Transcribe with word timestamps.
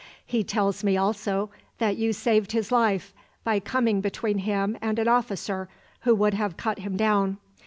"He 0.25 0.43
tells 0.43 0.83
me 0.83 0.97
also 0.97 1.51
that 1.77 1.95
you 1.95 2.11
saved 2.11 2.53
his 2.53 2.71
life 2.71 3.13
by 3.43 3.59
coming 3.59 4.01
between 4.01 4.39
him 4.39 4.75
and 4.81 4.97
an 4.97 5.07
officer 5.07 5.69
who 5.99 6.15
would 6.15 6.33
have 6.33 6.57
cut 6.57 6.79
him 6.79 6.97
down. 6.97 7.37